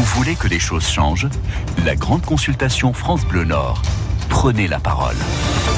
[0.00, 1.28] Vous voulez que les choses changent?
[1.84, 3.82] La grande consultation France Bleu Nord.
[4.40, 5.16] Prenez la parole.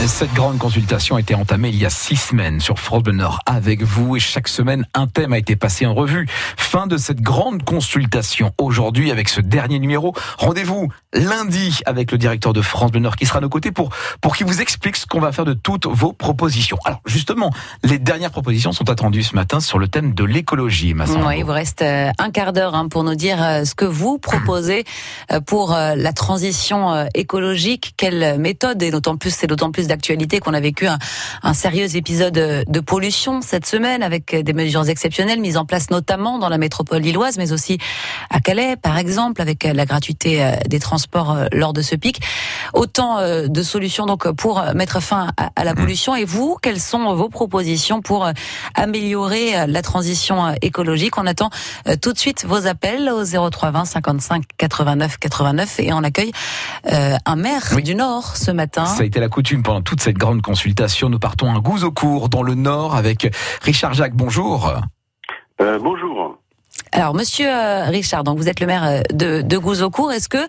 [0.06, 3.40] Cette grande consultation a été entamée il y a six semaines sur France Bleu Nord
[3.46, 6.26] avec vous et chaque semaine un thème a été passé en revue.
[6.56, 10.12] Fin de cette grande consultation aujourd'hui avec ce dernier numéro.
[10.38, 13.90] Rendez-vous lundi avec le directeur de France Bleu Nord qui sera à nos côtés pour,
[14.20, 16.78] pour qu'il vous explique ce qu'on va faire de toutes vos propositions.
[16.84, 17.52] Alors justement,
[17.84, 20.94] les dernières propositions sont attendues ce matin sur le thème de l'écologie.
[20.96, 23.84] Oui, il vous reste euh, un quart d'heure hein, pour nous dire euh, ce que
[23.84, 24.84] vous proposez
[25.30, 27.94] euh, pour la transition écologique.
[27.96, 30.98] Quelle méthode et d'autant plus c'est d'autant plus d'actualité qu'on a vécu un,
[31.42, 36.38] un, sérieux épisode de pollution cette semaine avec des mesures exceptionnelles mises en place notamment
[36.38, 37.78] dans la métropole lilloise, mais aussi
[38.28, 42.20] à Calais, par exemple, avec la gratuité des transports lors de ce pic.
[42.74, 46.14] Autant de solutions donc pour mettre fin à, la pollution.
[46.14, 48.28] Et vous, quelles sont vos propositions pour
[48.74, 51.16] améliorer la transition écologique?
[51.16, 51.50] On attend
[52.02, 56.32] tout de suite vos appels au 0320 55 89 89 et on accueille
[56.84, 58.84] un maire du Nord ce matin.
[58.86, 61.08] Ça a été la coutume pendant toute cette grande consultation.
[61.08, 64.14] Nous partons à Gouzeaucourt, dans le Nord, avec Richard Jacques.
[64.14, 64.72] Bonjour.
[65.60, 66.38] Euh, bonjour.
[66.90, 70.12] Alors, Monsieur euh, Richard, donc vous êtes le maire euh, de, de Gouzeaucourt.
[70.12, 70.44] Est-ce que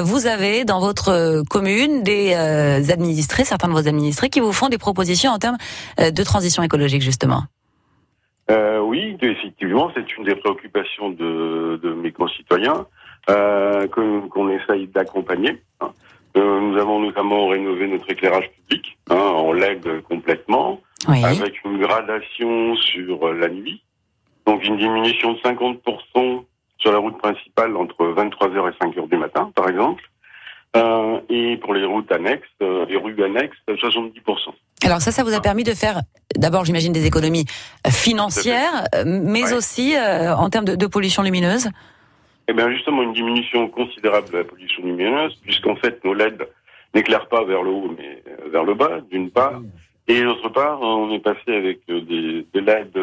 [0.00, 4.78] vous avez dans votre commune des administrés, certains de vos administrés, qui vous font des
[4.78, 5.58] propositions en termes
[5.98, 7.42] de transition écologique, justement?
[8.48, 12.86] Oui, effectivement, c'est une des préoccupations de, de mes concitoyens
[13.26, 15.62] qu'on essaye d'accompagner.
[15.80, 15.90] Hein.
[16.36, 22.74] Euh, nous avons notamment rénové notre éclairage public hein, en LED complètement, avec une gradation
[22.76, 23.82] sur la nuit,
[24.46, 26.44] donc une diminution de 50%
[26.78, 30.02] sur la route principale entre 23h et 5h du matin, par exemple.
[30.74, 34.14] Euh, et pour les routes annexes, euh, les rues annexes, 70%.
[34.84, 36.00] Alors ça, ça vous a permis de faire,
[36.34, 37.44] d'abord, j'imagine, des économies
[37.88, 41.68] financières, mais aussi en termes de, de pollution lumineuse?
[42.56, 46.48] Eh justement, une diminution considérable de la pollution lumineuse, puisqu'en fait, nos LED
[46.94, 49.60] n'éclairent pas vers le haut, mais euh, vers le bas, d'une part.
[50.08, 52.98] Et d'autre part, on est passé avec euh, des, des LED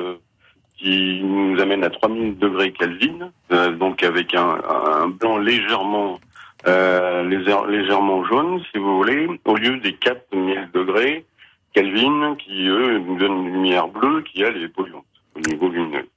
[0.78, 6.20] qui nous amènent à 3000 degrés Kelvin, euh, donc avec un, un blanc légèrement
[6.68, 7.24] euh,
[7.68, 11.26] légèrement jaune, si vous voulez, au lieu des 4000 degrés
[11.74, 15.06] Kelvin qui, eux, nous donnent une lumière bleue qui, elle, est polluante
[15.36, 16.08] au niveau lumineux.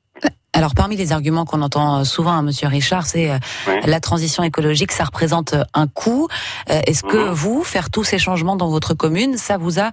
[0.63, 3.39] Alors parmi les arguments qu'on entend euh, souvent, hein, Monsieur Richard, c'est euh,
[3.85, 6.29] la transition écologique, ça représente euh, un coût.
[6.69, 7.33] Est-ce que mhm.
[7.33, 9.91] vous, faire tous ces changements dans votre commune, ça vous a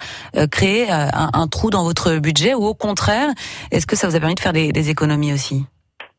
[0.52, 3.30] créé un, trou dans votre budget ou au contraire,
[3.72, 5.66] est-ce que ça vous a permis de faire des, économies aussi?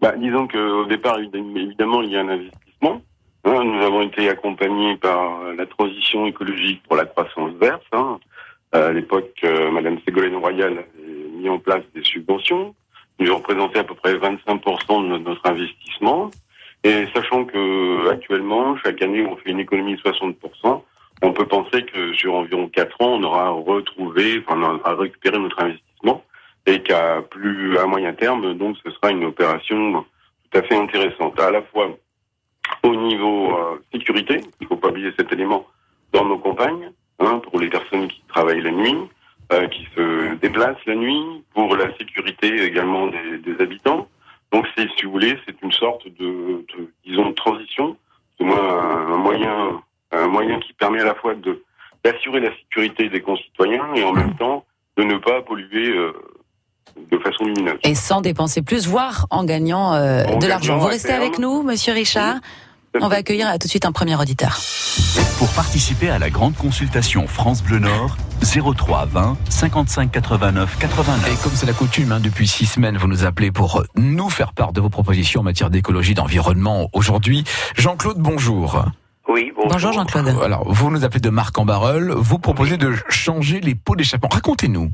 [0.00, 3.00] Bah, Disons qu'au départ, évidemment, il y a un investissement.
[3.44, 3.64] Hein.
[3.64, 7.84] nous avons été accompagnés par la transition écologique pour la croissance verte.
[7.92, 8.18] Hein.
[8.72, 12.74] À l'époque, Madame Ségolène Royal a mis en place des subventions
[13.20, 16.30] nous représentait à peu près 25% de notre investissement.
[16.82, 20.82] Et sachant que actuellement, chaque année, on fait une économie de 60%,
[21.22, 25.38] on peut penser que sur environ 4 ans, on aura retrouvé, enfin, on aura récupéré
[25.38, 26.24] notre investissement
[26.66, 30.04] et qu'à plus à moyen terme, donc, ce sera une opération
[30.50, 31.38] tout à fait intéressante.
[31.38, 31.90] À la fois
[32.82, 35.66] au niveau euh, sécurité, il ne faut pas oublier cet élément
[36.12, 38.96] dans nos campagnes, hein, pour les personnes qui travaillent la nuit,
[39.68, 44.08] qui se déplacent la nuit, pour la sécurité également des, des habitants.
[44.52, 47.96] Donc c'est, si vous voulez, c'est une sorte de, de disons, de transition,
[48.38, 51.62] c'est un, un moyen, un moyen qui permet à la fois de
[52.02, 54.64] d'assurer la sécurité des concitoyens et en même temps
[54.96, 56.12] de ne pas polluer euh,
[57.10, 57.78] de façon lumineuse.
[57.84, 60.78] Et sans dépenser plus, voire en gagnant euh, de l'argent.
[60.78, 62.36] Vous restez avec nous, Monsieur Richard.
[62.98, 64.58] On va accueillir tout de suite un premier auditeur.
[65.38, 71.32] Pour participer à la grande consultation France Bleu Nord, 03 20 55 89 89.
[71.32, 74.52] Et comme c'est la coutume, hein, depuis six semaines, vous nous appelez pour nous faire
[74.52, 76.88] part de vos propositions en matière d'écologie, d'environnement.
[76.92, 77.44] Aujourd'hui,
[77.76, 78.84] Jean-Claude, bonjour.
[79.28, 79.70] Oui, bonjour.
[79.70, 80.28] Bonjour Jean-Claude.
[80.42, 82.10] Alors, vous nous appelez de Marc en Barreul.
[82.10, 84.28] Vous proposez de changer les pots d'échappement.
[84.32, 84.90] Racontez-nous.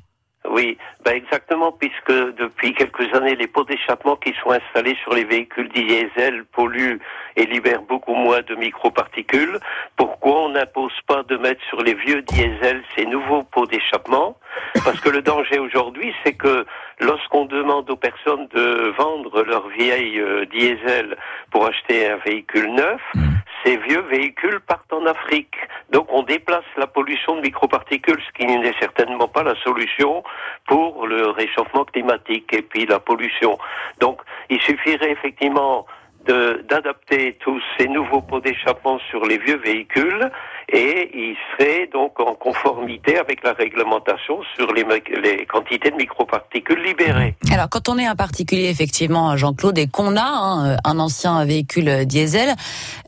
[0.50, 5.24] Oui, ben exactement, puisque depuis quelques années, les pots d'échappement qui sont installés sur les
[5.24, 7.00] véhicules diesel polluent
[7.36, 9.59] et libèrent beaucoup moins de microparticules.
[9.97, 14.36] Pourquoi on n'impose pas de mettre sur les vieux diesels ces nouveaux pots d'échappement?
[14.84, 16.66] Parce que le danger aujourd'hui, c'est que
[17.00, 21.16] lorsqu'on demande aux personnes de vendre leur vieille euh, diesel
[21.50, 23.21] pour acheter un véhicule neuf, mmh.
[23.65, 25.54] ces vieux véhicules partent en Afrique.
[25.91, 30.24] Donc on déplace la pollution de microparticules, ce qui n'est certainement pas la solution
[30.66, 33.59] pour le réchauffement climatique et puis la pollution.
[34.00, 35.86] Donc il suffirait effectivement
[36.26, 40.30] d'adapter tous ces nouveaux pots d'échappement sur les vieux véhicules
[40.68, 44.84] et il serait donc en conformité avec la réglementation sur les,
[45.22, 47.34] les quantités de microparticules libérées.
[47.52, 52.06] Alors quand on est un particulier effectivement Jean-Claude et qu'on a hein, un ancien véhicule
[52.06, 52.54] diesel,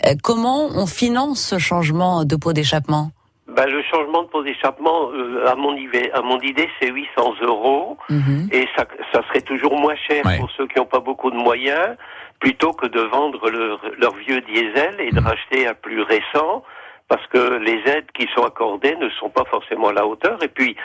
[0.06, 3.10] euh, comment on finance ce changement de pot d'échappement?
[3.48, 5.74] Ben, le changement de pot d'échappement, euh, à mon
[6.12, 8.48] à mon idée, c'est 800 euros, mhm.
[8.52, 11.96] et ça, ça serait toujours moins cher pour ceux qui n'ont pas beaucoup de moyens,
[12.40, 15.26] plutôt que de vendre leur, leur vieux diesel et de mhm.
[15.26, 16.62] racheter un plus récent
[17.08, 20.42] parce que les aides qui sont accordées ne sont pas forcément à la hauteur.
[20.42, 20.76] Et puis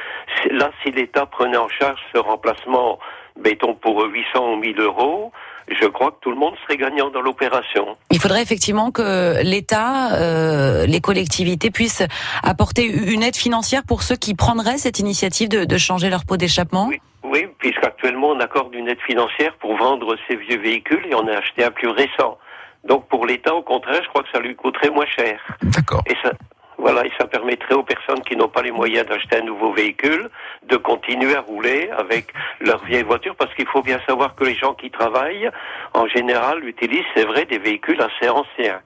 [0.52, 2.98] là, si l'État prenait en charge ce remplacement,
[3.44, 5.34] mettons pour 800 ou 1000 euros,
[5.68, 7.98] je crois que tout le monde serait gagnant dans l'opération.
[8.12, 12.04] Il faudrait effectivement que l'État, euh, les collectivités puissent
[12.42, 16.38] apporter une aide financière pour ceux qui prendraient cette initiative de, de changer leur pot
[16.38, 16.88] d'échappement.
[16.88, 17.02] Oui.
[17.34, 21.38] Oui, puisqu'actuellement on accorde une aide financière pour vendre ces vieux véhicules et on a
[21.38, 22.38] acheté un plus récent.
[22.84, 25.40] Donc pour l'État, au contraire, je crois que ça lui coûterait moins cher.
[25.64, 26.04] D'accord.
[26.06, 26.32] Et ça,
[26.78, 30.30] voilà, et ça permettrait aux personnes qui n'ont pas les moyens d'acheter un nouveau véhicule
[30.68, 32.28] de continuer à rouler avec
[32.60, 35.50] leur vieille voiture, parce qu'il faut bien savoir que les gens qui travaillent,
[35.94, 38.80] en général, utilisent, c'est vrai, des véhicules assez anciens.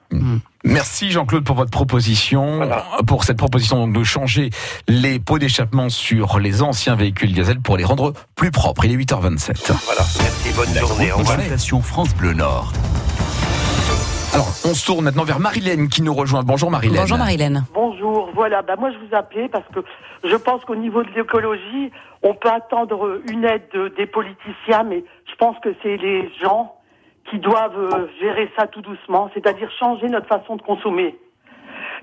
[0.78, 2.60] Merci Jean-Claude pour votre proposition,
[3.04, 4.50] pour cette proposition de changer
[4.86, 8.84] les pots d'échappement sur les anciens véhicules diesel pour les rendre plus propres.
[8.84, 9.72] Il est 8h27.
[9.84, 11.82] Voilà, merci, bonne journée.
[11.82, 12.72] France Bleu Nord.
[14.32, 16.44] Alors, on se tourne maintenant vers Marilène qui nous rejoint.
[16.44, 17.00] Bonjour Marilène.
[17.00, 17.64] Bonjour Marilène.
[17.74, 18.62] Bonjour, voilà.
[18.62, 19.80] Bah, moi, je vous appelais parce que
[20.22, 21.90] je pense qu'au niveau de l'écologie,
[22.22, 26.77] on peut attendre une aide des politiciens, mais je pense que c'est les gens
[27.30, 31.16] qui doivent euh, gérer ça tout doucement, c'est-à-dire changer notre façon de consommer.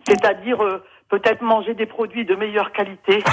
[0.07, 3.23] C'est-à-dire euh, peut-être manger des produits de meilleure qualité,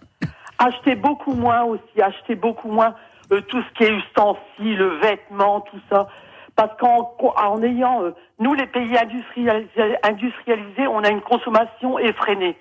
[0.58, 2.94] acheter beaucoup moins aussi, acheter beaucoup moins
[3.32, 6.08] euh, tout ce qui est ustensiles, vêtements, tout ça.
[6.54, 8.02] Parce qu'en en ayant,
[8.38, 12.58] nous les pays industrialisés, on a une consommation effrénée.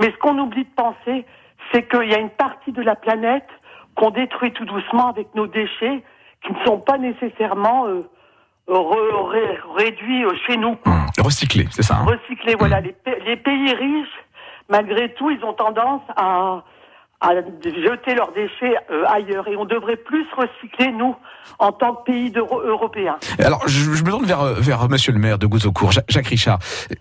[0.00, 1.26] Mais ce qu'on oublie de penser,
[1.72, 3.48] c'est qu'il y a une partie de la planète
[3.96, 6.04] qu'on détruit tout doucement avec nos déchets
[6.46, 7.86] qui ne sont pas nécessairement
[8.68, 10.76] réduits euh, chez nous.
[10.84, 11.70] Mmh.
[11.70, 12.80] c'est ça hein Recyclés, voilà.
[12.80, 12.90] Mmh.
[13.06, 14.24] Les, les pays riches,
[14.68, 16.64] malgré tout, ils ont tendance à
[17.24, 17.32] à
[17.64, 19.48] jeter leurs déchets euh, ailleurs.
[19.48, 21.14] Et on devrait plus recycler, nous,
[21.58, 23.16] en tant que pays européen.
[23.38, 26.58] Alors, je, me tourne vers, vers monsieur le maire de Gouzeaucourt, Jacques Richard.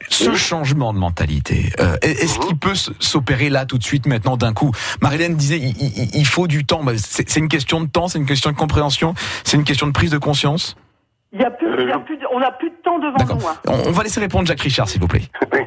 [0.10, 4.54] Ce changement de mentalité, euh, est-ce qu'il peut s'opérer là, tout de suite, maintenant, d'un
[4.54, 4.72] coup?
[5.02, 6.84] Marilène disait, il, faut du temps.
[6.84, 9.14] Bah, c'est une question de temps, c'est une question de compréhension,
[9.44, 10.78] c'est une question de prise de conscience?
[10.78, 10.83] il
[11.40, 13.48] y a plus, il y a plus on n'a plus de temps devant nous.
[13.48, 13.82] Hein.
[13.88, 15.22] On, va laisser répondre Jacques Richard, s'il vous plaît.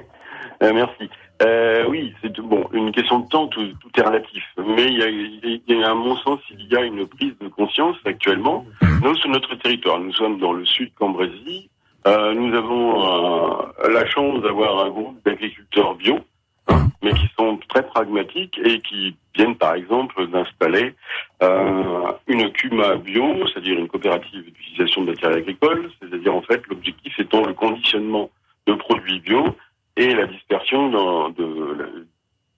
[0.62, 1.10] Oui, merci.
[1.42, 4.42] Euh, oui, c'est bon, une question de temps, tout, tout est relatif.
[4.56, 7.34] Mais il y, a, il y, a, à mon sens, il y a une prise
[7.40, 8.64] de conscience actuellement.
[8.80, 9.00] Mhm.
[9.02, 11.68] Nous, sur notre territoire, nous sommes dans le sud Cambrésis.
[12.06, 16.20] Euh, nous avons euh, la chance d'avoir un groupe d'agriculteurs bio.
[17.02, 20.94] Mais qui sont très pragmatiques et qui viennent, par exemple, d'installer
[21.42, 25.90] euh, une CUMA bio, c'est-à-dire une coopérative d'utilisation de matériel agricole.
[26.00, 28.30] C'est-à-dire, en fait, l'objectif étant le conditionnement
[28.66, 29.44] de produits bio
[29.96, 31.86] et la dispersion dans, de la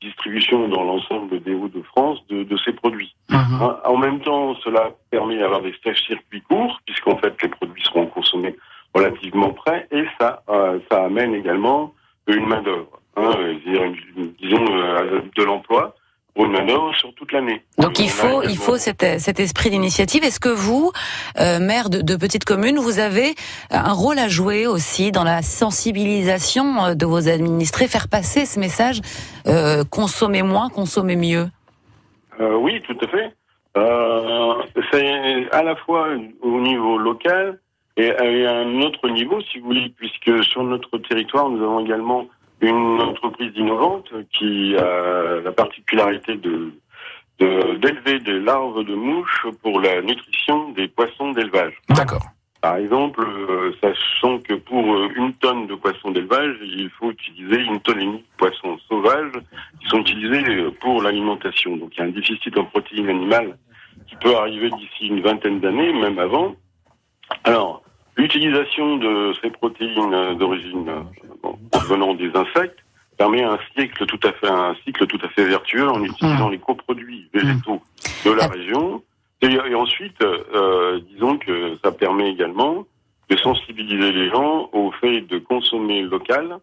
[0.01, 3.15] distribution dans l'ensemble des Hauts-de-France de, de, ces produits.
[3.31, 7.83] Hein, en même temps, cela permet d'avoir des stages circuits courts, puisqu'en fait les produits
[7.83, 8.57] seront consommés
[8.95, 11.93] relativement près, et ça, euh, ça amène également
[12.27, 13.93] une main d'œuvre, hein,
[14.41, 15.95] disons euh, de l'emploi
[16.99, 17.63] sur toute l'année.
[17.79, 20.25] Donc il faut, il faut cet, cet esprit d'initiative.
[20.25, 20.93] Est-ce que vous,
[21.41, 23.35] euh, maire de, de, petite commune, vous avez
[23.71, 28.61] un rôle à jouer aussi dans la sensibilisation euh, de vos administrés, faire passer ce
[28.61, 29.01] message
[29.47, 31.47] euh, consommer moins, consommer mieux?
[32.41, 33.35] Euh, Oui, tout à fait.
[33.77, 34.55] Euh,
[34.91, 36.09] c'est à la fois
[36.43, 37.59] au niveau local
[37.97, 42.27] et à un autre niveau, si vous voulez, puisque sur notre territoire, nous avons également
[42.61, 46.73] une entreprise innovante qui a la particularité de
[47.39, 51.75] d'élever des larves de mouches pour la nutrition des poissons d'élevage.
[51.89, 52.27] D'accord.
[52.61, 57.61] Par exemple, euh, sachant que pour euh, une tonne de poissons d'élevage, il faut utiliser
[57.63, 59.31] une tonne et demie de poissons sauvages
[59.81, 61.77] qui sont utilisés euh, pour l'alimentation.
[61.77, 63.57] Donc il y a un déficit en protéines animales
[64.09, 66.57] qui peut arriver d'ici une vingtaine d'années, même avant.
[67.45, 67.83] Alors,
[68.19, 70.91] L'utilisation de ces protéines d'origine
[71.89, 72.81] venant des insectes
[73.17, 76.53] permet un cycle tout à fait un cycle tout à fait vertueux en utilisant mmh.
[76.53, 77.81] les coproduits végétaux
[78.25, 79.03] de la région.
[79.41, 82.85] Et, ensuite, euh, disons que ça permet également
[83.31, 86.59] de sensibiliser les gens au fait de consommer local,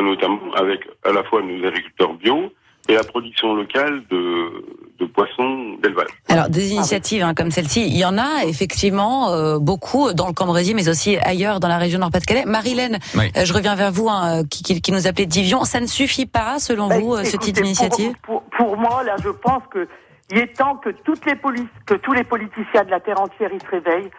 [0.00, 2.52] notamment avec à la fois nos agriculteurs bio
[2.88, 4.64] et la production locale de,
[4.98, 6.08] de poissons d'élevage.
[6.28, 10.32] Alors des initiatives hein, comme celle-ci, il y en a effectivement euh, beaucoup dans le
[10.32, 12.44] Cambrésis, mais aussi ailleurs dans la région Nord-Pas-de-Calais.
[12.46, 13.30] Marilène, Oui.
[13.36, 15.64] euh, je reviens vers vous, hein, qui, qui, qui nous appelait Divion.
[15.64, 18.12] Ça ne suffit pas, selon Ben, vous, euh, ce type d'initiative?
[18.22, 19.86] pour, pour, pour moi, là, je pense que
[20.32, 23.50] il est temps que toutes les polices, que tous les politiciens de la terre entière
[23.52, 24.10] ils se réveillent.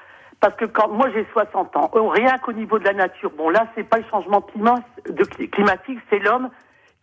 [0.41, 3.50] Parce que quand moi j'ai 60 ans, euh, rien qu'au niveau de la nature, bon
[3.50, 6.50] là c'est pas le changement climat, de, cli- climatique, c'est l'homme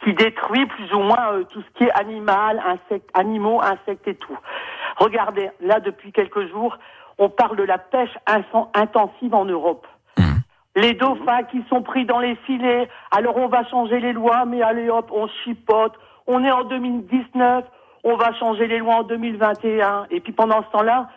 [0.09, 4.15] qui détruit plus ou moins euh, tout ce qui est animal, insectes, animaux, insectes et
[4.15, 4.39] tout.
[4.97, 6.79] Regardez, là depuis quelques jours,
[7.19, 8.17] on parle de la pêche
[8.75, 9.87] intensive en Europe.
[10.77, 14.63] Les dauphins qui sont pris dans les filets, alors on va changer les lois, mais
[14.63, 15.95] allez hop, on chipote.
[16.29, 17.65] On est en 2019,
[18.05, 20.07] on va changer les lois en 2021.
[20.11, 21.09] Et puis pendant ce temps-là,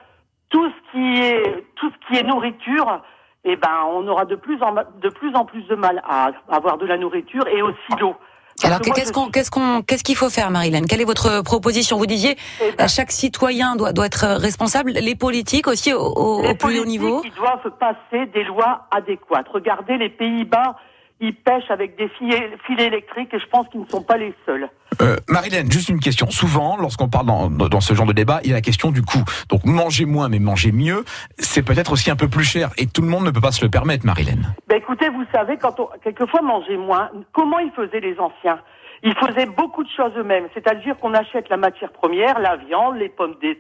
[0.50, 3.04] tout ce qui est tout ce qui est nourriture,
[3.44, 6.80] eh ben on aura de plus en de plus en plus de mal à avoir
[6.80, 8.16] de la nourriture et aussi l'eau.
[8.64, 10.86] Alors qu'est-ce qu'on qu'est-ce qu'on qu'est-ce qu'il faut faire, Marilène?
[10.86, 11.98] Quelle est votre proposition?
[11.98, 16.42] Vous disiez ben, euh, chaque citoyen doit doit être responsable, les politiques aussi au, au-
[16.42, 17.22] les au plus haut niveau?
[17.24, 19.48] Ils doivent passer des lois adéquates.
[19.52, 20.76] Regardez les Pays-Bas,
[21.22, 24.34] ils pêchent avec des filets, filets électriques et je pense qu'ils ne sont pas les
[24.46, 24.68] seuls.
[25.02, 26.30] Euh, Marilène, juste une question.
[26.30, 29.04] Souvent, lorsqu'on parle dans, dans ce genre de débat, il y a la question du
[29.04, 29.24] coût.
[29.50, 31.06] Donc manger moins mais manger mieux,
[31.38, 32.72] c'est peut-être aussi un peu plus cher.
[32.78, 34.54] Et tout le monde ne peut pas se le permettre, Marilène.
[34.68, 38.60] Ben écoutez, vous savez, quand on quelquefois manger moins, comment ils faisaient les anciens?
[39.04, 43.10] Ils faisaient beaucoup de choses eux-mêmes, c'est-à-dire qu'on achète la matière première, la viande, les
[43.10, 43.58] pommes de,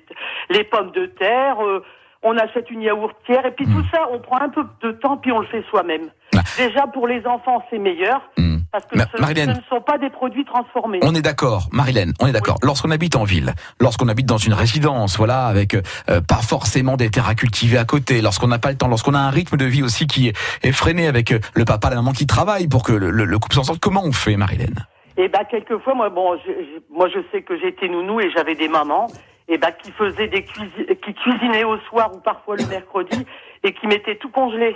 [0.49, 1.83] les pommes de terre, euh,
[2.23, 5.31] on achète une yaourtière, et puis tout ça, on prend un peu de temps, puis
[5.31, 6.09] on le fait soi-même.
[6.35, 6.41] Ah.
[6.57, 8.59] Déjà pour les enfants, c'est meilleur Hmm.
[8.71, 9.53] parce que Ma- ce, Marilène.
[9.53, 10.99] ce ne sont pas des produits transformés.
[11.03, 12.57] On est d'accord, Marilène, on est d'accord.
[12.63, 15.81] Lorsqu'on habite en ville, lorsqu'on habite dans une résidence, voilà, avec euh,
[16.21, 19.19] pas forcément des terres à cultiver à côté, lorsqu'on n'a pas le temps, lorsqu'on a
[19.19, 22.27] un rythme de vie aussi qui est, freiné avec euh, le papa, la maman qui
[22.27, 24.85] travaillent pour que le, le, le couple s'en sorte, comment on fait, Marilène?
[25.17, 28.55] Et ben quelquefois, moi, bon, je, je- moi je sais que j'étais nounou et j'avais
[28.55, 29.07] des mamans,
[29.51, 33.25] et ben qui faisaient des cuisi- qui cuisinaient au soir ou parfois le mercredi
[33.63, 34.75] et qui mettaient tout congelé.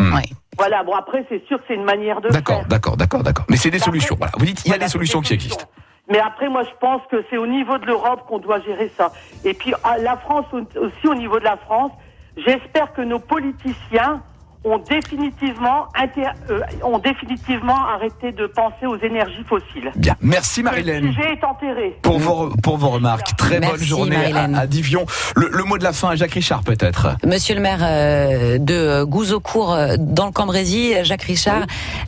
[0.00, 0.22] Oui.
[0.56, 0.82] Voilà.
[0.82, 2.66] Bon après, c'est sûr que c'est une manière de D'accord, faire.
[2.68, 3.44] d'accord, d'accord, d'accord.
[3.48, 4.16] Mais c'est des Après- solutions.
[4.16, 4.32] Voilà.
[4.38, 5.50] Vous dites, il y a Voilà, des solutions qui solutions.
[5.56, 5.70] existent.
[6.10, 9.12] Mais après, moi, je pense que c'est au niveau de l'Europe qu'on doit gérer ça.
[9.44, 11.92] Et puis, à la France au- aussi, au niveau de la France,
[12.38, 14.22] j'espère que nos politiciens
[14.70, 19.90] ont définitivement, inter- euh, ont définitivement arrêté de penser aux énergies fossiles.
[19.96, 21.06] Bien, merci Le Marilène.
[21.12, 21.96] sujet est enterré.
[22.02, 23.36] Pour vos, pour vos remarques.
[23.36, 24.54] Très bonne journée Marilène.
[24.54, 25.06] à, à Divion.
[25.36, 27.16] Le, le mot de la fin à Jacques Richard, peut-être.
[27.26, 31.62] Monsieur le maire euh, de Gouzeaucourt euh, dans le Cambrésis, Jacques Richard,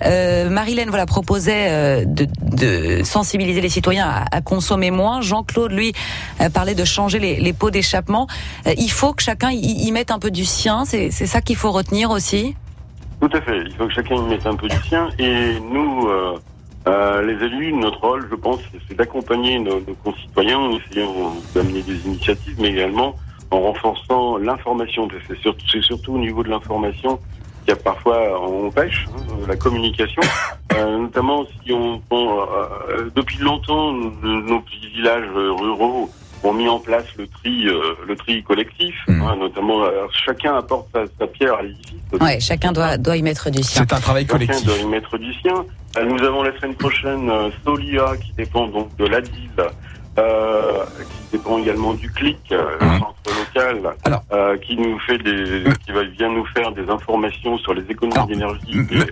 [0.05, 5.21] euh, Marilène voilà proposait euh, de, de sensibiliser les citoyens à, à consommer moins.
[5.21, 5.93] Jean-Claude lui
[6.41, 8.27] euh, parlait de changer les, les pots d'échappement.
[8.67, 10.85] Euh, il faut que chacun y, y mette un peu du sien.
[10.85, 12.50] C'est c'est ça qu'il faut retenir aussi.
[13.21, 13.63] Tout à fait.
[13.67, 15.09] Il faut que chacun y mette un peu du sien.
[15.19, 16.39] Et nous, euh,
[16.89, 21.83] euh, les élus, notre rôle, je pense, c'est d'accompagner nos, nos concitoyens en essayant d'amener
[21.83, 23.17] des initiatives, mais également
[23.51, 25.09] en renforçant l'information.
[25.29, 27.19] C'est surtout, c'est surtout au niveau de l'information
[27.65, 30.23] qu'il y a parfois, on pêche, hein, la communication,
[30.73, 36.11] euh, notamment si on, on, euh, depuis longtemps, nos, nos petits villages euh, ruraux
[36.43, 39.23] ont mis en place le tri, euh, le tri collectif, Mhm.
[39.23, 41.99] hein, notamment euh, chacun apporte sa, sa pierre à l'édifice.
[42.21, 43.85] Ouais, chacun doit doit y mettre du sien.
[43.87, 44.67] C'est un travail Chacun collectif.
[44.67, 45.65] doit y mettre du sien.
[45.99, 47.31] Euh, Nous avons la semaine prochaine
[47.65, 49.51] Solia qui dépend donc de l'ADIL,
[50.19, 52.99] euh, qui dépend également du CLIC, euh, le Mhm.
[52.99, 54.23] centre local, Alors.
[54.33, 58.27] euh, qui nous fait des, qui va vient nous faire des informations sur les économies
[58.27, 58.61] d'énergie
[58.93, 59.05] euh,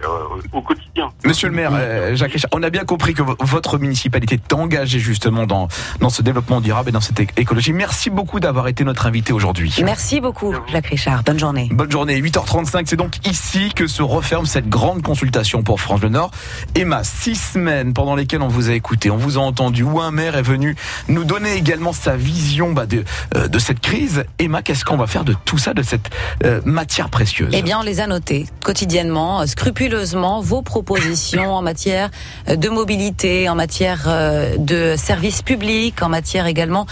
[0.53, 1.11] au quotidien.
[1.25, 4.53] Monsieur le maire, euh, Jacques Richard, on a bien compris que vo- votre municipalité est
[4.53, 5.69] engagée justement dans,
[6.01, 7.73] dans ce développement durable et dans cette écologie.
[7.73, 9.75] Merci beaucoup d'avoir été notre invité aujourd'hui.
[9.85, 11.23] Merci beaucoup, Jacques Richard.
[11.25, 11.69] Bonne journée.
[11.73, 16.09] Bonne journée, 8h35, c'est donc ici que se referme cette grande consultation pour France Le
[16.09, 16.31] Nord.
[16.75, 20.11] Emma, six semaines pendant lesquelles on vous a écouté, on vous a entendu, où un
[20.11, 20.77] maire est venu
[21.09, 23.05] nous donner également sa vision bah, de,
[23.37, 24.25] euh, de cette crise.
[24.39, 26.09] Emma, qu'est-ce qu'on va faire de tout ça, de cette
[26.43, 27.51] euh, matière précieuse?
[27.53, 32.09] Eh bien, on les a notés quotidiennement, euh, scrupuleusement, vos propositions en matière
[32.47, 36.87] de mobilité, en matière euh, de services publics, en matière également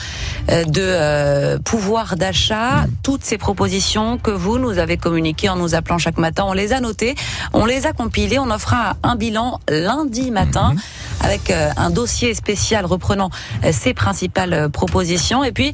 [0.48, 2.84] de pouvoir d'achat.
[3.02, 6.74] Toutes ces propositions que vous nous avez communiquées en nous appelant chaque matin, on les
[6.74, 7.14] a notées,
[7.54, 10.74] on les a compilées, on en fera un bilan lundi matin
[11.20, 13.30] avec euh, un dossier spécial reprenant
[13.64, 15.44] euh, ces principales euh, propositions.
[15.44, 15.72] Et puis,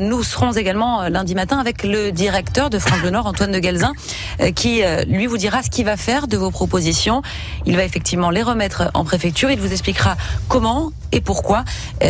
[0.00, 3.92] nous serons également lundi matin avec le directeur de France Bleu Nord, Antoine de Galzin,
[4.54, 7.22] qui lui vous dira ce qu'il va faire de vos propositions.
[7.66, 9.50] Il va effectivement les remettre en préfecture.
[9.50, 10.16] Il vous expliquera
[10.48, 11.64] comment et pourquoi,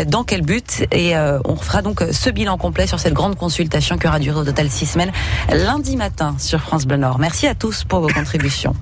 [0.06, 0.86] dans quel but.
[0.92, 4.44] Et on fera donc ce bilan complet sur cette grande consultation qui aura duré au
[4.44, 5.12] total six semaines
[5.50, 7.18] lundi matin sur France Bleu Nord.
[7.18, 8.74] Merci à tous pour vos contributions.